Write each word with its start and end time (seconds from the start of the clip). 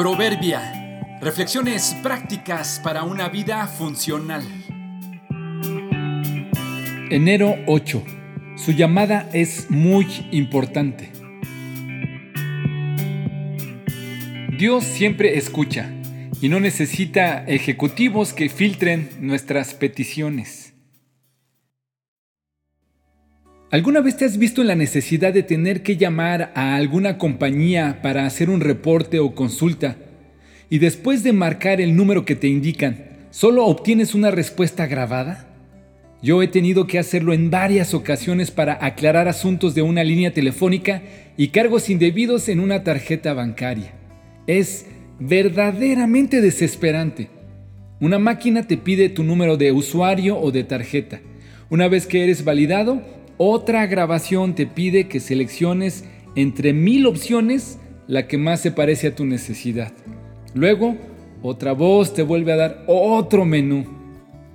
Proverbia. 0.00 1.18
Reflexiones 1.20 1.94
prácticas 2.02 2.80
para 2.82 3.02
una 3.02 3.28
vida 3.28 3.66
funcional. 3.66 4.42
Enero 7.10 7.56
8. 7.66 8.02
Su 8.56 8.72
llamada 8.72 9.28
es 9.34 9.70
muy 9.70 10.06
importante. 10.30 11.12
Dios 14.56 14.84
siempre 14.84 15.36
escucha 15.36 15.92
y 16.40 16.48
no 16.48 16.60
necesita 16.60 17.44
ejecutivos 17.44 18.32
que 18.32 18.48
filtren 18.48 19.10
nuestras 19.20 19.74
peticiones. 19.74 20.72
¿Alguna 23.72 24.00
vez 24.00 24.16
te 24.16 24.24
has 24.24 24.36
visto 24.36 24.62
en 24.62 24.66
la 24.66 24.74
necesidad 24.74 25.32
de 25.32 25.44
tener 25.44 25.84
que 25.84 25.96
llamar 25.96 26.50
a 26.56 26.74
alguna 26.74 27.18
compañía 27.18 28.00
para 28.02 28.26
hacer 28.26 28.50
un 28.50 28.60
reporte 28.60 29.20
o 29.20 29.36
consulta 29.36 29.96
y 30.68 30.78
después 30.78 31.22
de 31.22 31.32
marcar 31.32 31.80
el 31.80 31.94
número 31.94 32.24
que 32.24 32.34
te 32.34 32.48
indican, 32.48 33.04
solo 33.30 33.66
obtienes 33.66 34.16
una 34.16 34.32
respuesta 34.32 34.88
grabada? 34.88 35.46
Yo 36.20 36.42
he 36.42 36.48
tenido 36.48 36.88
que 36.88 36.98
hacerlo 36.98 37.32
en 37.32 37.48
varias 37.48 37.94
ocasiones 37.94 38.50
para 38.50 38.84
aclarar 38.84 39.28
asuntos 39.28 39.76
de 39.76 39.82
una 39.82 40.02
línea 40.02 40.34
telefónica 40.34 41.02
y 41.36 41.48
cargos 41.48 41.90
indebidos 41.90 42.48
en 42.48 42.58
una 42.58 42.82
tarjeta 42.82 43.34
bancaria. 43.34 43.92
Es 44.48 44.86
verdaderamente 45.20 46.40
desesperante. 46.40 47.30
Una 48.00 48.18
máquina 48.18 48.66
te 48.66 48.76
pide 48.76 49.10
tu 49.10 49.22
número 49.22 49.56
de 49.56 49.70
usuario 49.70 50.36
o 50.40 50.50
de 50.50 50.64
tarjeta. 50.64 51.20
Una 51.68 51.86
vez 51.86 52.08
que 52.08 52.24
eres 52.24 52.42
validado, 52.42 53.19
otra 53.42 53.86
grabación 53.86 54.54
te 54.54 54.66
pide 54.66 55.08
que 55.08 55.18
selecciones 55.18 56.04
entre 56.36 56.74
mil 56.74 57.06
opciones 57.06 57.78
la 58.06 58.28
que 58.28 58.36
más 58.36 58.60
se 58.60 58.70
parece 58.70 59.06
a 59.06 59.14
tu 59.14 59.24
necesidad. 59.24 59.94
Luego, 60.52 60.94
otra 61.40 61.72
voz 61.72 62.12
te 62.12 62.22
vuelve 62.22 62.52
a 62.52 62.56
dar 62.56 62.84
otro 62.86 63.46
menú. 63.46 63.86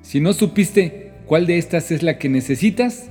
Si 0.00 0.18
no 0.18 0.32
supiste 0.32 1.12
cuál 1.26 1.46
de 1.46 1.58
estas 1.58 1.90
es 1.90 2.02
la 2.02 2.16
que 2.16 2.30
necesitas, 2.30 3.10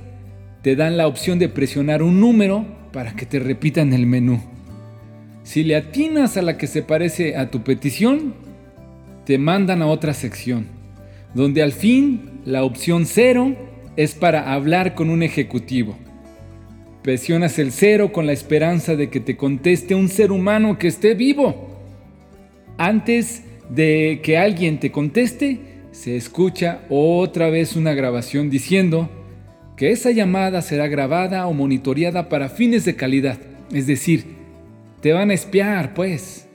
te 0.62 0.74
dan 0.74 0.96
la 0.96 1.06
opción 1.06 1.38
de 1.38 1.48
presionar 1.48 2.02
un 2.02 2.18
número 2.18 2.66
para 2.92 3.14
que 3.14 3.24
te 3.24 3.38
repitan 3.38 3.92
el 3.92 4.06
menú. 4.06 4.42
Si 5.44 5.62
le 5.62 5.76
atinas 5.76 6.36
a 6.36 6.42
la 6.42 6.58
que 6.58 6.66
se 6.66 6.82
parece 6.82 7.36
a 7.36 7.52
tu 7.52 7.62
petición, 7.62 8.34
te 9.24 9.38
mandan 9.38 9.82
a 9.82 9.86
otra 9.86 10.14
sección, 10.14 10.66
donde 11.32 11.62
al 11.62 11.70
fin 11.70 12.40
la 12.44 12.64
opción 12.64 13.06
cero 13.06 13.69
es 14.02 14.14
para 14.14 14.54
hablar 14.54 14.94
con 14.94 15.10
un 15.10 15.22
ejecutivo. 15.22 15.94
Presionas 17.02 17.58
el 17.58 17.70
cero 17.70 18.12
con 18.12 18.26
la 18.26 18.32
esperanza 18.32 18.96
de 18.96 19.10
que 19.10 19.20
te 19.20 19.36
conteste 19.36 19.94
un 19.94 20.08
ser 20.08 20.32
humano 20.32 20.78
que 20.78 20.88
esté 20.88 21.12
vivo. 21.12 21.68
Antes 22.78 23.42
de 23.68 24.20
que 24.22 24.38
alguien 24.38 24.80
te 24.80 24.90
conteste, 24.90 25.60
se 25.92 26.16
escucha 26.16 26.80
otra 26.88 27.50
vez 27.50 27.76
una 27.76 27.92
grabación 27.92 28.48
diciendo 28.48 29.10
que 29.76 29.90
esa 29.90 30.12
llamada 30.12 30.62
será 30.62 30.88
grabada 30.88 31.46
o 31.46 31.52
monitoreada 31.52 32.30
para 32.30 32.48
fines 32.48 32.86
de 32.86 32.96
calidad. 32.96 33.38
Es 33.70 33.86
decir, 33.86 34.24
te 35.02 35.12
van 35.12 35.28
a 35.30 35.34
espiar, 35.34 35.92
pues. 35.92 36.48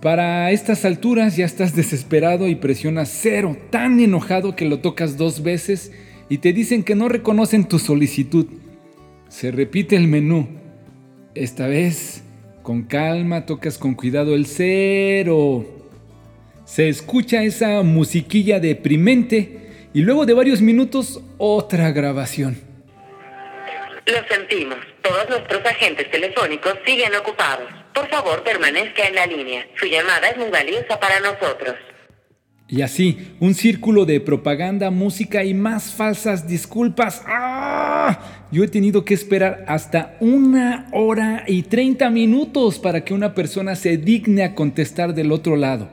Para 0.00 0.52
estas 0.52 0.84
alturas 0.84 1.36
ya 1.36 1.44
estás 1.44 1.74
desesperado 1.74 2.46
y 2.46 2.54
presionas 2.54 3.08
cero, 3.12 3.56
tan 3.70 3.98
enojado 3.98 4.54
que 4.54 4.64
lo 4.64 4.78
tocas 4.78 5.16
dos 5.16 5.42
veces 5.42 5.90
y 6.30 6.38
te 6.38 6.52
dicen 6.54 6.84
que 6.84 6.94
no 6.94 7.08
reconocen 7.08 7.68
tu 7.68 7.78
solicitud. 7.78 8.46
Se 9.28 9.50
repite 9.50 9.96
el 9.96 10.06
menú. 10.06 10.48
Esta 11.34 11.66
vez, 11.66 12.22
con 12.62 12.84
calma, 12.84 13.46
tocas 13.46 13.76
con 13.76 13.94
cuidado 13.94 14.36
el 14.36 14.46
cero. 14.46 15.66
Se 16.64 16.88
escucha 16.88 17.42
esa 17.42 17.82
musiquilla 17.82 18.60
deprimente 18.60 19.88
y 19.92 20.02
luego 20.02 20.24
de 20.24 20.34
varios 20.34 20.62
minutos 20.62 21.20
otra 21.36 21.90
grabación. 21.90 22.60
Lo 24.06 24.24
sentimos. 24.28 24.78
Todos 25.02 25.28
nuestros 25.28 25.66
agentes 25.66 26.08
telefónicos 26.12 26.74
siguen 26.86 27.12
ocupados. 27.16 27.68
Por 27.92 28.08
favor, 28.08 28.44
permanezca 28.44 29.08
en 29.08 29.16
la 29.16 29.26
línea. 29.26 29.66
Su 29.74 29.86
llamada 29.86 30.28
es 30.28 30.36
muy 30.36 30.48
valiosa 30.48 30.98
para 31.00 31.18
nosotros. 31.18 31.74
Y 32.70 32.82
así, 32.82 33.18
un 33.40 33.54
círculo 33.54 34.06
de 34.06 34.20
propaganda, 34.20 34.92
música 34.92 35.42
y 35.42 35.54
más 35.54 35.92
falsas 35.92 36.46
disculpas. 36.46 37.22
¡Ah! 37.26 38.46
Yo 38.52 38.62
he 38.62 38.68
tenido 38.68 39.04
que 39.04 39.14
esperar 39.14 39.64
hasta 39.66 40.16
una 40.20 40.86
hora 40.92 41.42
y 41.48 41.62
30 41.62 42.08
minutos 42.10 42.78
para 42.78 43.04
que 43.04 43.12
una 43.12 43.34
persona 43.34 43.74
se 43.74 43.96
digne 43.96 44.44
a 44.44 44.54
contestar 44.54 45.14
del 45.14 45.32
otro 45.32 45.56
lado. 45.56 45.88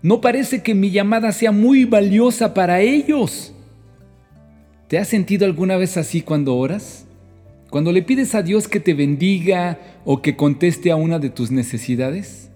No 0.00 0.22
parece 0.22 0.62
que 0.62 0.74
mi 0.74 0.90
llamada 0.90 1.30
sea 1.30 1.52
muy 1.52 1.84
valiosa 1.84 2.54
para 2.54 2.80
ellos. 2.80 3.54
¿Te 4.88 4.98
has 4.98 5.08
sentido 5.08 5.44
alguna 5.44 5.76
vez 5.76 5.98
así 5.98 6.22
cuando 6.22 6.56
oras? 6.56 7.06
Cuando 7.68 7.92
le 7.92 8.02
pides 8.02 8.34
a 8.34 8.42
Dios 8.42 8.66
que 8.66 8.80
te 8.80 8.94
bendiga 8.94 9.78
o 10.06 10.22
que 10.22 10.36
conteste 10.36 10.90
a 10.90 10.96
una 10.96 11.18
de 11.18 11.28
tus 11.28 11.50
necesidades? 11.50 12.50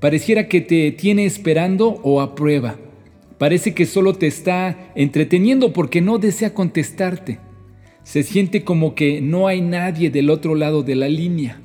Pareciera 0.00 0.48
que 0.48 0.60
te 0.60 0.92
tiene 0.92 1.24
esperando 1.24 2.00
o 2.02 2.20
a 2.20 2.34
prueba. 2.34 2.76
Parece 3.38 3.74
que 3.74 3.86
solo 3.86 4.14
te 4.14 4.26
está 4.26 4.92
entreteniendo 4.94 5.72
porque 5.72 6.00
no 6.00 6.18
desea 6.18 6.54
contestarte. 6.54 7.38
Se 8.04 8.22
siente 8.22 8.64
como 8.64 8.94
que 8.94 9.20
no 9.20 9.48
hay 9.48 9.60
nadie 9.60 10.10
del 10.10 10.30
otro 10.30 10.54
lado 10.54 10.82
de 10.82 10.94
la 10.94 11.08
línea. 11.08 11.60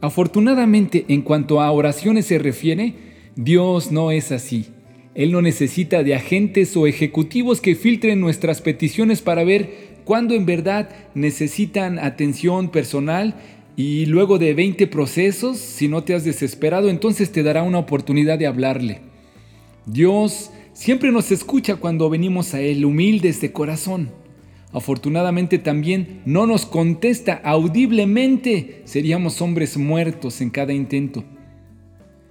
Afortunadamente, 0.00 1.06
en 1.08 1.22
cuanto 1.22 1.60
a 1.60 1.70
oraciones 1.70 2.26
se 2.26 2.38
refiere, 2.38 2.94
Dios 3.36 3.90
no 3.90 4.10
es 4.10 4.32
así. 4.32 4.66
Él 5.14 5.32
no 5.32 5.42
necesita 5.42 6.02
de 6.02 6.14
agentes 6.14 6.76
o 6.76 6.86
ejecutivos 6.86 7.60
que 7.60 7.74
filtren 7.74 8.20
nuestras 8.20 8.60
peticiones 8.60 9.22
para 9.22 9.44
ver 9.44 9.94
cuándo 10.04 10.34
en 10.34 10.44
verdad 10.44 10.90
necesitan 11.14 11.98
atención 11.98 12.70
personal 12.70 13.34
y 13.76 14.06
luego 14.06 14.38
de 14.38 14.54
20 14.54 14.86
procesos, 14.86 15.58
si 15.58 15.88
no 15.88 16.04
te 16.04 16.14
has 16.14 16.24
desesperado, 16.24 16.88
entonces 16.88 17.32
te 17.32 17.42
dará 17.42 17.62
una 17.62 17.78
oportunidad 17.78 18.38
de 18.38 18.46
hablarle. 18.46 19.00
Dios 19.86 20.50
siempre 20.72 21.10
nos 21.10 21.32
escucha 21.32 21.76
cuando 21.76 22.08
venimos 22.08 22.54
a 22.54 22.60
Él 22.60 22.84
humildes 22.84 23.40
de 23.40 23.52
corazón. 23.52 24.10
Afortunadamente 24.72 25.58
también 25.58 26.20
no 26.24 26.46
nos 26.46 26.66
contesta 26.66 27.40
audiblemente, 27.44 28.82
seríamos 28.84 29.40
hombres 29.40 29.76
muertos 29.76 30.40
en 30.40 30.50
cada 30.50 30.72
intento. 30.72 31.24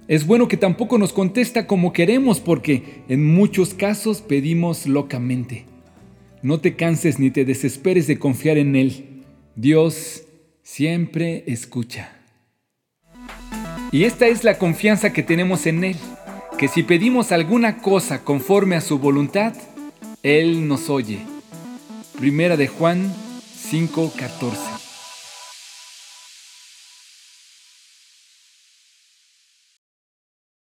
Es 0.08 0.26
bueno 0.26 0.48
que 0.48 0.58
tampoco 0.58 0.98
nos 0.98 1.14
contesta 1.14 1.66
como 1.66 1.94
queremos 1.94 2.40
porque 2.40 3.02
en 3.08 3.24
muchos 3.24 3.72
casos 3.72 4.20
pedimos 4.20 4.86
locamente. 4.86 5.64
No 6.42 6.60
te 6.60 6.76
canses 6.76 7.18
ni 7.18 7.30
te 7.30 7.46
desesperes 7.46 8.06
de 8.06 8.18
confiar 8.18 8.58
en 8.58 8.76
Él. 8.76 9.22
Dios 9.56 10.23
siempre 10.64 11.44
escucha. 11.46 12.10
Y 13.92 14.04
esta 14.04 14.26
es 14.26 14.42
la 14.42 14.58
confianza 14.58 15.12
que 15.12 15.22
tenemos 15.22 15.66
en 15.66 15.84
Él, 15.84 15.96
que 16.58 16.66
si 16.66 16.82
pedimos 16.82 17.30
alguna 17.30 17.78
cosa 17.78 18.24
conforme 18.24 18.74
a 18.74 18.80
su 18.80 18.98
voluntad, 18.98 19.54
Él 20.24 20.66
nos 20.66 20.90
oye. 20.90 21.20
Primera 22.18 22.56
de 22.56 22.66
Juan 22.66 23.14
5:14. 23.70 24.73